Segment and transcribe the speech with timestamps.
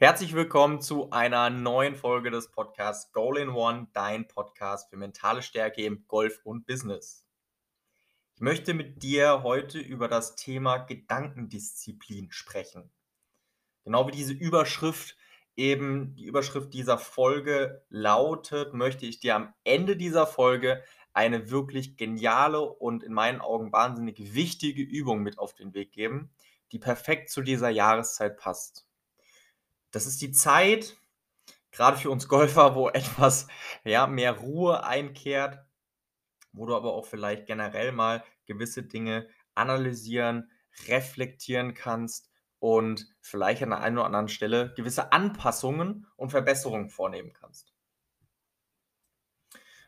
[0.00, 5.42] Herzlich willkommen zu einer neuen Folge des Podcasts Goal in One, dein Podcast für mentale
[5.42, 7.26] Stärke im Golf und Business.
[8.36, 12.92] Ich möchte mit dir heute über das Thema Gedankendisziplin sprechen.
[13.82, 15.16] Genau wie diese Überschrift
[15.56, 20.80] eben, die Überschrift dieser Folge lautet, möchte ich dir am Ende dieser Folge
[21.12, 26.30] eine wirklich geniale und in meinen Augen wahnsinnig wichtige Übung mit auf den Weg geben,
[26.70, 28.87] die perfekt zu dieser Jahreszeit passt.
[29.90, 30.96] Das ist die Zeit,
[31.70, 33.48] gerade für uns Golfer, wo etwas
[33.84, 35.58] ja, mehr Ruhe einkehrt,
[36.52, 40.50] wo du aber auch vielleicht generell mal gewisse Dinge analysieren,
[40.86, 42.30] reflektieren kannst
[42.60, 47.74] und vielleicht an der einen oder anderen Stelle gewisse Anpassungen und Verbesserungen vornehmen kannst.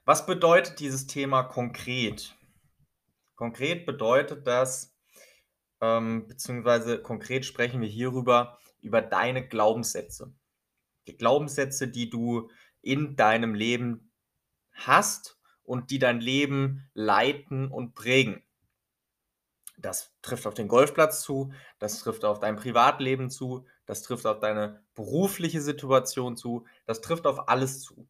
[0.05, 2.35] Was bedeutet dieses Thema konkret?
[3.37, 4.97] Konkret bedeutet das,
[5.81, 10.33] ähm, beziehungsweise konkret sprechen wir hierüber, über deine Glaubenssätze.
[11.07, 12.51] Die Glaubenssätze, die du
[12.83, 14.13] in deinem Leben
[14.73, 18.43] hast und die dein Leben leiten und prägen.
[19.79, 24.39] Das trifft auf den Golfplatz zu, das trifft auf dein Privatleben zu, das trifft auf
[24.41, 28.07] deine berufliche Situation zu, das trifft auf alles zu.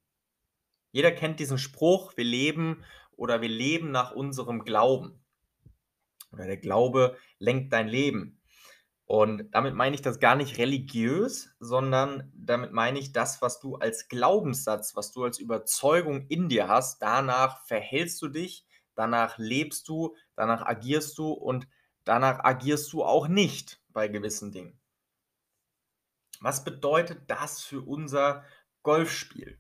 [0.91, 5.23] Jeder kennt diesen Spruch, wir leben oder wir leben nach unserem Glauben.
[6.33, 8.40] Oder der Glaube lenkt dein Leben.
[9.11, 13.75] Und damit meine ich das gar nicht religiös, sondern damit meine ich das, was du
[13.75, 19.89] als Glaubenssatz, was du als Überzeugung in dir hast, danach verhältst du dich, danach lebst
[19.89, 21.67] du, danach agierst du und
[22.05, 24.79] danach agierst du auch nicht bei gewissen Dingen.
[26.39, 28.45] Was bedeutet das für unser
[28.85, 29.59] Golfspiel?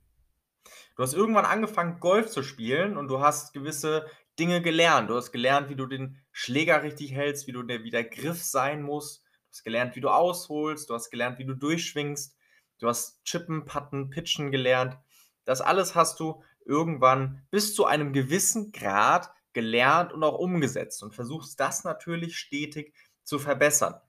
[0.95, 4.06] Du hast irgendwann angefangen, Golf zu spielen und du hast gewisse
[4.39, 5.11] Dinge gelernt.
[5.11, 8.45] Du hast gelernt, wie du den Schläger richtig hältst, wie du der, wie der Griff
[8.45, 12.37] sein muss hast gelernt, wie du ausholst, du hast gelernt, wie du durchschwingst,
[12.79, 14.98] du hast Chippen, Putten, Pitchen gelernt.
[15.45, 21.15] Das alles hast du irgendwann bis zu einem gewissen Grad gelernt und auch umgesetzt und
[21.15, 22.94] versuchst das natürlich stetig
[23.25, 24.00] zu verbessern.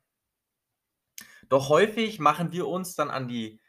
[1.49, 3.59] Doch häufig machen wir uns dann an die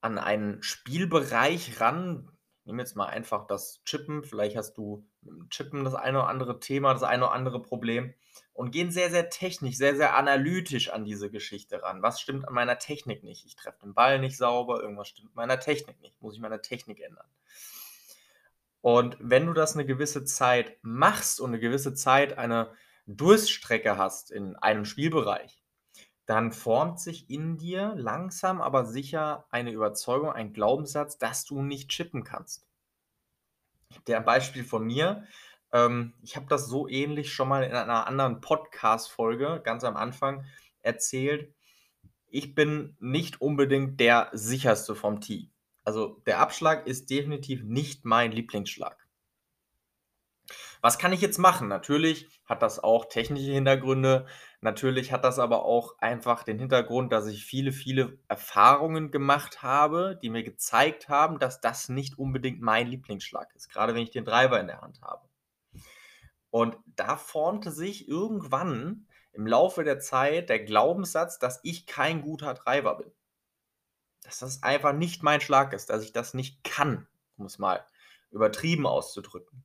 [0.00, 2.28] an einen Spielbereich ran.
[2.60, 4.24] Ich nehme jetzt mal einfach das Chippen.
[4.24, 7.62] Vielleicht hast du mit dem Chippen das eine oder andere Thema, das eine oder andere
[7.62, 8.14] Problem
[8.54, 12.02] und gehen sehr, sehr technisch, sehr, sehr analytisch an diese Geschichte ran.
[12.02, 13.46] Was stimmt an meiner Technik nicht?
[13.46, 16.20] Ich treffe den Ball nicht sauber, irgendwas stimmt meiner Technik nicht.
[16.20, 17.26] Muss ich meine Technik ändern?
[18.82, 22.72] Und wenn du das eine gewisse Zeit machst und eine gewisse Zeit eine
[23.06, 25.62] Durststrecke hast in einem Spielbereich,
[26.26, 31.90] dann formt sich in dir langsam aber sicher eine Überzeugung, ein Glaubenssatz, dass du nicht
[31.90, 32.66] chippen kannst.
[34.06, 35.24] Der Beispiel von mir,
[35.72, 40.44] ähm, ich habe das so ähnlich schon mal in einer anderen Podcast-Folge ganz am Anfang
[40.82, 41.54] erzählt.
[42.28, 45.50] Ich bin nicht unbedingt der sicherste vom Tee.
[45.84, 48.96] Also der Abschlag ist definitiv nicht mein Lieblingsschlag.
[50.80, 51.68] Was kann ich jetzt machen?
[51.68, 54.26] Natürlich hat das auch technische Hintergründe.
[54.60, 60.18] Natürlich hat das aber auch einfach den Hintergrund, dass ich viele, viele Erfahrungen gemacht habe,
[60.20, 63.68] die mir gezeigt haben, dass das nicht unbedingt mein Lieblingsschlag ist.
[63.70, 65.31] Gerade wenn ich den Driver in der Hand habe.
[66.52, 72.54] Und da formte sich irgendwann im Laufe der Zeit der Glaubenssatz, dass ich kein guter
[72.54, 73.10] Treiber bin.
[74.22, 77.08] Dass das einfach nicht mein Schlag ist, dass ich das nicht kann,
[77.38, 77.86] um es mal
[78.30, 79.64] übertrieben auszudrücken.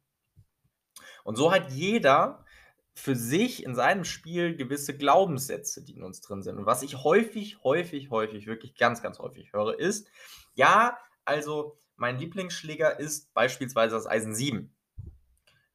[1.25, 2.45] Und so hat jeder
[2.93, 6.57] für sich in seinem Spiel gewisse Glaubenssätze, die in uns drin sind.
[6.57, 10.09] Und was ich häufig, häufig, häufig, wirklich ganz, ganz häufig höre, ist,
[10.53, 14.73] ja, also mein Lieblingsschläger ist beispielsweise das Eisen 7.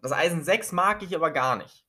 [0.02, 1.86] Das Eisen 6 mag ich aber gar nicht.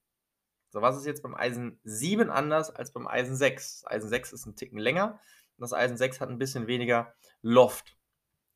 [0.69, 3.81] So, was ist jetzt beim Eisen 7 anders als beim Eisen 6?
[3.81, 5.19] Das Eisen 6 ist ein Ticken länger
[5.63, 7.97] das Eisen 6 hat ein bisschen weniger Loft.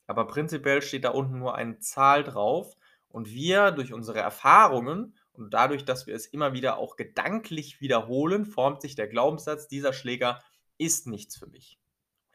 [0.05, 2.75] Aber prinzipiell steht da unten nur eine Zahl drauf
[3.09, 8.45] und wir durch unsere Erfahrungen und dadurch, dass wir es immer wieder auch gedanklich wiederholen,
[8.45, 10.43] formt sich der Glaubenssatz, dieser Schläger
[10.77, 11.79] ist nichts für mich.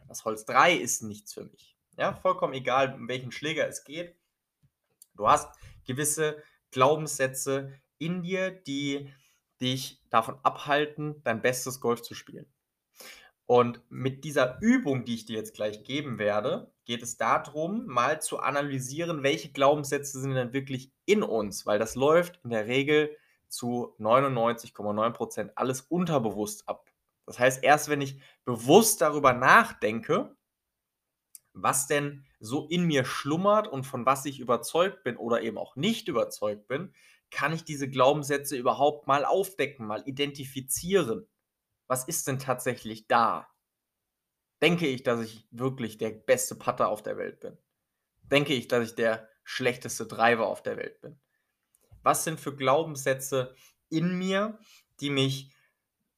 [0.08, 1.76] Das Holz 3 ist nichts für mich.
[1.96, 4.16] Ja, vollkommen egal, um welchen Schläger es geht.
[5.14, 5.54] Du hast
[5.86, 6.42] gewisse
[6.72, 9.08] Glaubenssätze in dir, die
[9.60, 12.52] dich davon abhalten, dein bestes Golf zu spielen.
[13.46, 18.20] Und mit dieser Übung, die ich dir jetzt gleich geben werde, geht es darum, mal
[18.20, 23.16] zu analysieren, welche Glaubenssätze sind denn wirklich in uns, weil das läuft in der Regel
[23.48, 26.90] zu 99,9% alles unterbewusst ab.
[27.26, 30.34] Das heißt, erst wenn ich bewusst darüber nachdenke,
[31.52, 35.76] was denn so in mir schlummert und von was ich überzeugt bin oder eben auch
[35.76, 36.92] nicht überzeugt bin,
[37.30, 41.28] kann ich diese Glaubenssätze überhaupt mal aufdecken, mal identifizieren.
[41.86, 43.48] Was ist denn tatsächlich da?
[44.60, 47.56] Denke ich, dass ich wirklich der beste Putter auf der Welt bin?
[48.22, 51.20] Denke ich, dass ich der schlechteste Driver auf der Welt bin?
[52.02, 53.54] Was sind für Glaubenssätze
[53.88, 54.58] in mir,
[55.00, 55.54] die mich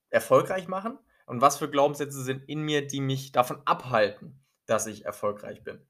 [0.08, 0.98] erfolgreich machen?
[1.26, 5.86] Und was für Glaubenssätze sind in mir, die mich davon abhalten, dass ich erfolgreich bin?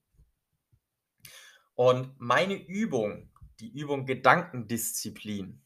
[1.75, 3.29] Und meine Übung,
[3.59, 5.61] die Übung Gedankendisziplin,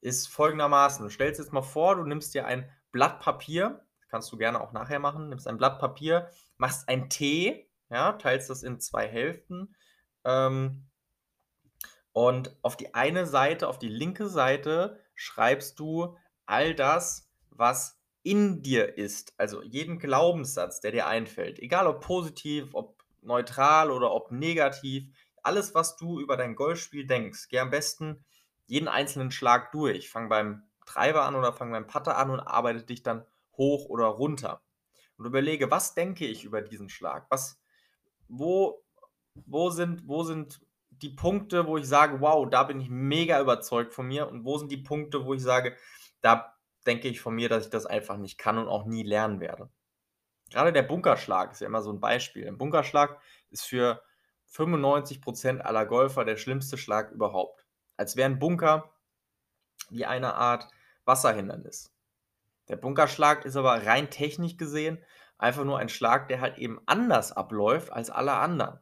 [0.00, 1.04] ist folgendermaßen.
[1.04, 4.72] Du stellst jetzt mal vor, du nimmst dir ein Blatt Papier, kannst du gerne auch
[4.72, 9.74] nachher machen, nimmst ein Blatt Papier, machst ein T, ja, teilst das in zwei Hälften
[10.24, 10.86] ähm,
[12.12, 16.16] und auf die eine Seite, auf die linke Seite schreibst du
[16.46, 22.74] all das, was in dir ist, also jeden Glaubenssatz, der dir einfällt, egal ob positiv,
[22.74, 25.08] ob neutral oder ob negativ,
[25.42, 28.24] alles, was du über dein Golfspiel denkst, geh am besten
[28.66, 30.10] jeden einzelnen Schlag durch.
[30.10, 33.24] Fang beim Treiber an oder fang beim Putter an und arbeite dich dann
[33.56, 34.62] hoch oder runter.
[35.16, 37.26] Und überlege, was denke ich über diesen Schlag?
[37.30, 37.60] Was,
[38.28, 38.84] wo,
[39.34, 43.94] wo, sind, wo sind die Punkte, wo ich sage, wow, da bin ich mega überzeugt
[43.94, 44.28] von mir?
[44.28, 45.76] Und wo sind die Punkte, wo ich sage,
[46.20, 46.56] da
[46.86, 49.70] denke ich von mir, dass ich das einfach nicht kann und auch nie lernen werde?
[50.50, 52.46] Gerade der Bunkerschlag ist ja immer so ein Beispiel.
[52.46, 53.20] Ein Bunkerschlag
[53.50, 54.02] ist für
[54.52, 57.66] 95% aller Golfer der schlimmste Schlag überhaupt.
[57.96, 58.92] Als wäre ein Bunker
[59.90, 60.68] wie eine Art
[61.04, 61.92] Wasserhindernis.
[62.68, 64.98] Der Bunkerschlag ist aber rein technisch gesehen
[65.38, 68.78] einfach nur ein Schlag, der halt eben anders abläuft als alle anderen.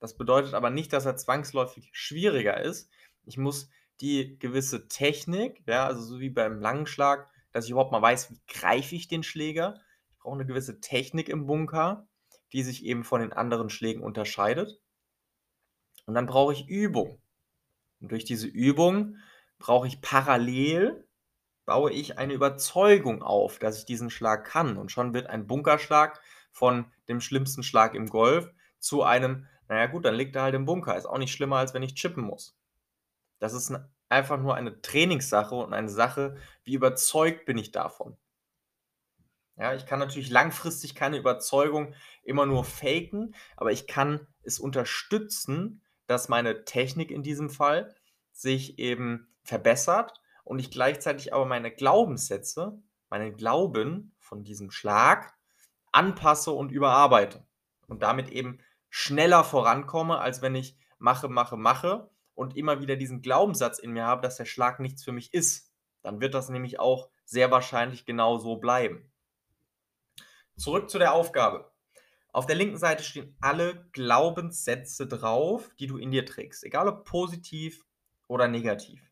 [0.00, 2.90] Das bedeutet aber nicht, dass er zwangsläufig schwieriger ist.
[3.24, 3.68] Ich muss
[4.00, 8.30] die gewisse Technik, ja, also so wie beim langen Schlag, dass ich überhaupt mal weiß,
[8.30, 9.80] wie greife ich den Schläger.
[10.20, 12.06] Ich brauche eine gewisse Technik im Bunker,
[12.52, 14.78] die sich eben von den anderen Schlägen unterscheidet.
[16.04, 17.22] Und dann brauche ich Übung.
[18.02, 19.16] Und durch diese Übung
[19.58, 21.08] brauche ich parallel,
[21.64, 24.76] baue ich eine Überzeugung auf, dass ich diesen Schlag kann.
[24.76, 26.20] Und schon wird ein Bunkerschlag
[26.52, 30.66] von dem schlimmsten Schlag im Golf zu einem, naja gut, dann liegt er halt im
[30.66, 30.98] Bunker.
[30.98, 32.54] Ist auch nicht schlimmer, als wenn ich chippen muss.
[33.38, 33.72] Das ist
[34.10, 38.18] einfach nur eine Trainingssache und eine Sache, wie überzeugt bin ich davon.
[39.60, 41.92] Ja, ich kann natürlich langfristig keine Überzeugung
[42.22, 47.94] immer nur faken, aber ich kann es unterstützen, dass meine Technik in diesem Fall
[48.32, 52.80] sich eben verbessert und ich gleichzeitig aber meine Glaubenssätze,
[53.10, 55.34] meinen Glauben von diesem Schlag
[55.92, 57.44] anpasse und überarbeite
[57.86, 63.20] und damit eben schneller vorankomme, als wenn ich mache, mache, mache und immer wieder diesen
[63.20, 65.70] Glaubenssatz in mir habe, dass der Schlag nichts für mich ist.
[66.00, 69.09] Dann wird das nämlich auch sehr wahrscheinlich genau so bleiben.
[70.60, 71.72] Zurück zu der Aufgabe.
[72.34, 77.06] Auf der linken Seite stehen alle Glaubenssätze drauf, die du in dir trägst, egal ob
[77.06, 77.86] positiv
[78.28, 79.10] oder negativ.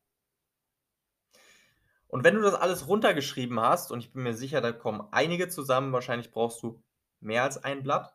[2.06, 5.48] Und wenn du das alles runtergeschrieben hast, und ich bin mir sicher, da kommen einige
[5.48, 6.82] zusammen, wahrscheinlich brauchst du
[7.20, 8.14] mehr als ein Blatt,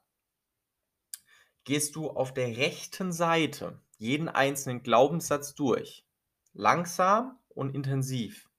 [1.63, 6.07] gehst du auf der rechten Seite jeden einzelnen Glaubenssatz durch,
[6.53, 8.51] langsam und intensiv,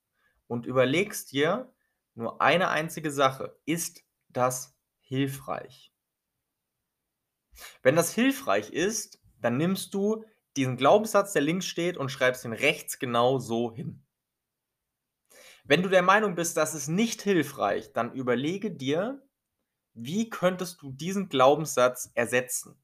[0.49, 1.73] und überlegst dir
[2.15, 4.04] nur eine einzige Sache, ist
[4.37, 5.93] das hilfreich?
[7.83, 10.25] Wenn das hilfreich ist, dann nimmst du
[10.57, 14.05] diesen Glaubenssatz, der links steht, und schreibst ihn rechts genau so hin.
[15.65, 19.27] Wenn du der Meinung bist, das ist nicht hilfreich, dann überlege dir,
[19.95, 22.77] wie könntest du diesen Glaubenssatz ersetzen,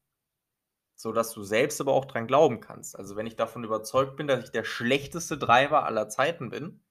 [0.95, 2.97] sodass du selbst aber auch dran glauben kannst.
[2.97, 6.83] Also wenn ich davon überzeugt bin, dass ich der schlechteste Driver aller Zeiten bin,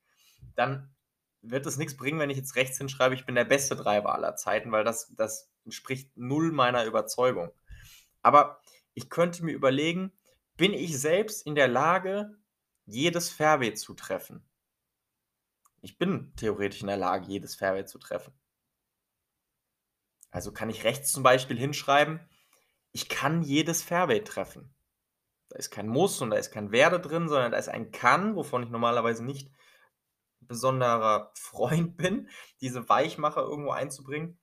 [0.54, 0.94] dann
[1.42, 4.36] wird es nichts bringen, wenn ich jetzt rechts hinschreibe, ich bin der beste Driver aller
[4.36, 7.50] Zeiten, weil das, das entspricht null meiner Überzeugung.
[8.22, 8.60] Aber
[8.94, 10.12] ich könnte mir überlegen,
[10.56, 12.36] bin ich selbst in der Lage,
[12.84, 14.44] jedes Fairway zu treffen?
[15.80, 18.34] Ich bin theoretisch in der Lage, jedes Fairway zu treffen.
[20.30, 22.20] Also kann ich rechts zum Beispiel hinschreiben,
[22.92, 24.74] ich kann jedes Fairway treffen.
[25.48, 28.36] Da ist kein Muss und da ist kein Werde drin, sondern da ist ein Kann,
[28.36, 29.50] wovon ich normalerweise nicht
[30.50, 32.28] besonderer Freund bin,
[32.60, 34.38] diese Weichmacher irgendwo einzubringen.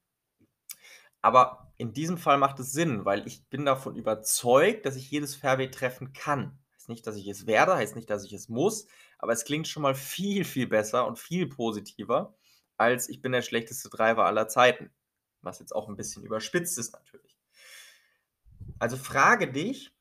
[1.22, 5.36] Aber in diesem Fall macht es Sinn, weil ich bin davon überzeugt, dass ich jedes
[5.36, 6.58] Fairway treffen kann.
[6.74, 8.88] Heißt nicht, dass ich es werde, heißt nicht, dass ich es muss,
[9.20, 12.36] aber es klingt schon mal viel, viel besser und viel positiver,
[12.78, 14.92] als ich bin der schlechteste Driver aller Zeiten.
[15.42, 17.38] Was jetzt auch ein bisschen überspitzt ist natürlich.
[18.80, 19.92] Also frage dich,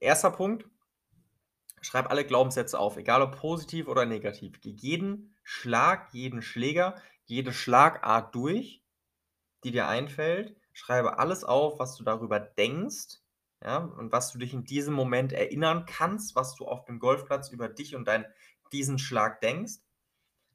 [0.00, 0.66] erster Punkt,
[1.84, 4.60] schreib alle Glaubenssätze auf, egal ob positiv oder negativ.
[4.60, 8.82] Geh jeden Schlag, jeden Schläger, jede Schlagart durch,
[9.64, 10.56] die dir einfällt.
[10.72, 13.20] Schreibe alles auf, was du darüber denkst
[13.64, 17.48] ja, und was du dich in diesem Moment erinnern kannst, was du auf dem Golfplatz
[17.48, 18.26] über dich und dein,
[18.72, 19.74] diesen Schlag denkst.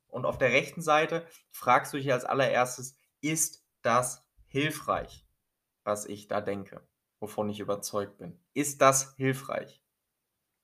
[0.07, 5.25] Und auf der rechten Seite fragst du dich als allererstes, ist das hilfreich,
[5.83, 6.87] was ich da denke,
[7.19, 8.39] wovon ich überzeugt bin?
[8.53, 9.83] Ist das hilfreich?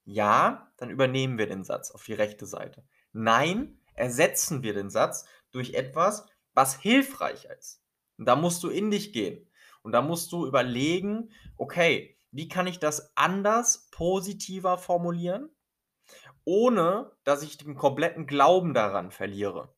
[0.05, 2.85] Ja, dann übernehmen wir den Satz auf die rechte Seite.
[3.11, 7.81] Nein, ersetzen wir den Satz durch etwas, was hilfreicher ist.
[8.17, 9.49] Und da musst du in dich gehen.
[9.81, 15.49] Und da musst du überlegen, okay, wie kann ich das anders, positiver formulieren,
[16.43, 19.73] ohne dass ich den kompletten Glauben daran verliere.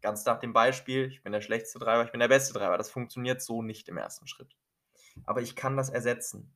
[0.00, 2.78] Ganz nach dem Beispiel, ich bin der schlechteste Treiber, ich bin der beste Treiber.
[2.78, 4.56] Das funktioniert so nicht im ersten Schritt.
[5.24, 6.54] Aber ich kann das ersetzen.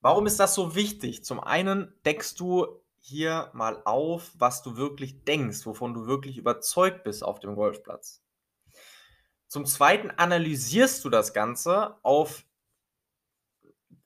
[0.00, 1.24] Warum ist das so wichtig?
[1.24, 2.66] Zum einen deckst du
[3.00, 8.22] hier mal auf, was du wirklich denkst, wovon du wirklich überzeugt bist auf dem Golfplatz.
[9.46, 12.44] Zum Zweiten analysierst du das Ganze auf,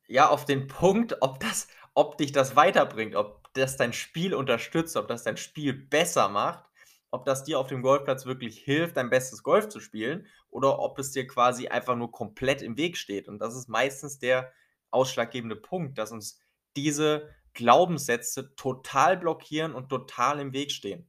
[0.06, 4.97] ja, auf den Punkt, ob, das, ob dich das weiterbringt, ob das dein Spiel unterstützt,
[4.97, 6.64] ob das dein Spiel besser macht,
[7.11, 10.99] ob das dir auf dem Golfplatz wirklich hilft, dein bestes Golf zu spielen oder ob
[10.99, 13.28] es dir quasi einfach nur komplett im Weg steht.
[13.28, 14.52] Und das ist meistens der
[14.90, 16.40] ausschlaggebende Punkt, dass uns
[16.76, 21.09] diese Glaubenssätze total blockieren und total im Weg stehen.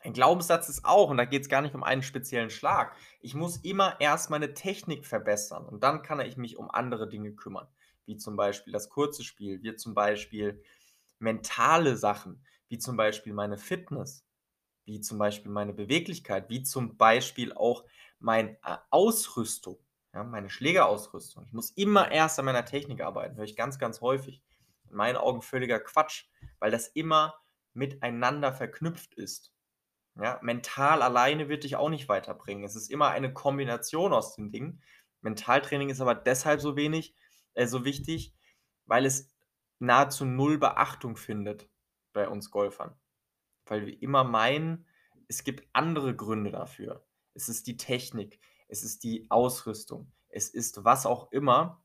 [0.00, 3.34] Ein Glaubenssatz ist auch, und da geht es gar nicht um einen speziellen Schlag, ich
[3.34, 7.66] muss immer erst meine Technik verbessern und dann kann ich mich um andere Dinge kümmern,
[8.04, 10.62] wie zum Beispiel das kurze Spiel, wie zum Beispiel
[11.18, 14.24] mentale Sachen, wie zum Beispiel meine Fitness,
[14.84, 17.84] wie zum Beispiel meine Beweglichkeit, wie zum Beispiel auch
[18.20, 19.78] meine äh, Ausrüstung,
[20.16, 21.44] ja, meine Schlägerausrüstung.
[21.44, 24.42] Ich muss immer erst an meiner Technik arbeiten, höre ich ganz, ganz häufig.
[24.88, 26.24] In meinen Augen völliger Quatsch,
[26.58, 27.34] weil das immer
[27.74, 29.52] miteinander verknüpft ist.
[30.18, 32.64] Ja, mental alleine wird dich auch nicht weiterbringen.
[32.64, 34.82] Es ist immer eine Kombination aus den Dingen.
[35.20, 37.14] Mentaltraining ist aber deshalb so wenig,
[37.52, 38.34] äh, so wichtig,
[38.86, 39.36] weil es
[39.80, 41.68] nahezu null Beachtung findet
[42.14, 42.98] bei uns Golfern.
[43.66, 44.86] Weil wir immer meinen,
[45.28, 47.04] es gibt andere Gründe dafür.
[47.34, 51.82] Es ist die Technik, es ist die Ausrüstung, es ist was auch immer.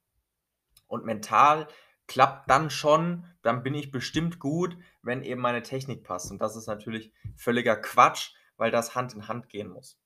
[0.88, 1.68] Und mental
[2.08, 6.30] klappt dann schon, dann bin ich bestimmt gut, wenn eben meine Technik passt.
[6.32, 9.98] Und das ist natürlich völliger Quatsch, weil das Hand in Hand gehen muss.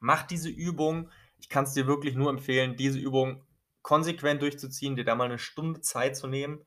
[0.00, 3.44] Mach diese Übung, ich kann es dir wirklich nur empfehlen, diese Übung
[3.82, 6.64] konsequent durchzuziehen, dir da mal eine Stunde Zeit zu nehmen,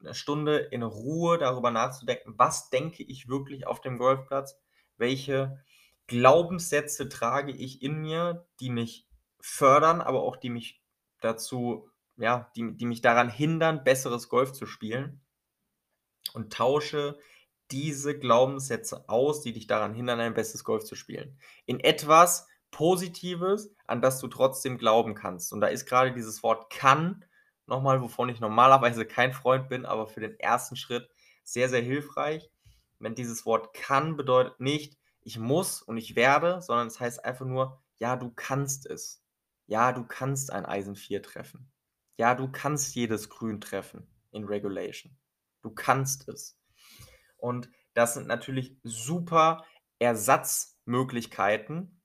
[0.00, 4.56] eine Stunde in Ruhe darüber nachzudenken, was denke ich wirklich auf dem Golfplatz,
[4.96, 5.62] welche
[6.06, 9.08] Glaubenssätze trage ich in mir, die mich
[9.40, 10.82] fördern, aber auch die mich
[11.20, 15.20] dazu ja, die, die mich daran hindern, besseres Golf zu spielen.
[16.32, 17.18] Und tausche
[17.70, 21.38] diese Glaubenssätze aus, die dich daran hindern, ein bestes Golf zu spielen.
[21.66, 25.52] In etwas Positives, an das du trotzdem glauben kannst.
[25.52, 27.24] Und da ist gerade dieses Wort kann,
[27.66, 31.08] nochmal, wovon ich normalerweise kein Freund bin, aber für den ersten Schritt
[31.42, 32.50] sehr, sehr hilfreich.
[32.98, 34.96] Wenn dieses Wort kann bedeutet nicht,
[35.26, 39.24] ich muss und ich werde, sondern es heißt einfach nur, ja, du kannst es.
[39.66, 41.68] Ja, du kannst ein Eisen 4 treffen.
[42.16, 45.18] Ja, du kannst jedes Grün treffen in Regulation.
[45.62, 46.56] Du kannst es.
[47.38, 49.64] Und das sind natürlich super
[49.98, 52.00] Ersatzmöglichkeiten,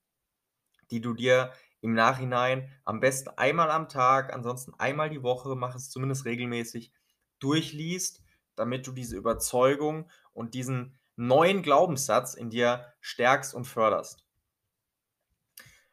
[0.89, 5.75] die du dir im Nachhinein am besten einmal am Tag, ansonsten einmal die Woche, mach
[5.75, 6.91] es zumindest regelmäßig,
[7.37, 8.23] durchliest,
[8.55, 14.25] damit du diese Überzeugung und diesen neuen Glaubenssatz in dir stärkst und förderst.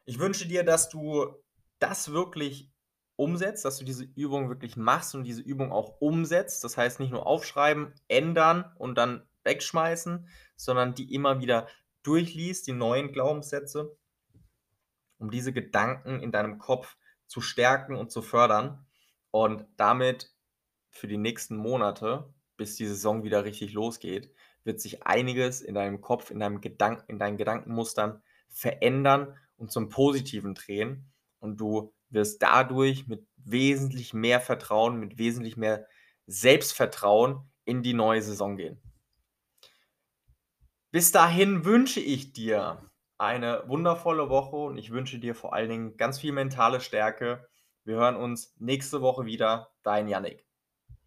[0.05, 1.35] Ich wünsche dir, dass du
[1.79, 2.71] das wirklich
[3.15, 6.63] umsetzt, dass du diese Übung wirklich machst und diese Übung auch umsetzt.
[6.63, 11.67] Das heißt nicht nur aufschreiben, ändern und dann wegschmeißen, sondern die immer wieder
[12.03, 13.97] durchliest, die neuen Glaubenssätze,
[15.17, 16.97] um diese Gedanken in deinem Kopf
[17.27, 18.87] zu stärken und zu fördern
[19.31, 20.33] und damit
[20.89, 24.31] für die nächsten Monate, bis die Saison wieder richtig losgeht,
[24.63, 29.89] wird sich einiges in deinem Kopf, in, deinem Gedanken, in deinen Gedankenmustern verändern und zum
[29.89, 35.87] Positiven drehen und du wirst dadurch mit wesentlich mehr Vertrauen, mit wesentlich mehr
[36.27, 38.81] Selbstvertrauen in die neue Saison gehen.
[40.91, 45.97] Bis dahin wünsche ich dir eine wundervolle Woche und ich wünsche dir vor allen Dingen
[45.97, 47.47] ganz viel mentale Stärke.
[47.85, 49.71] Wir hören uns nächste Woche wieder.
[49.83, 50.48] Dein Yannick.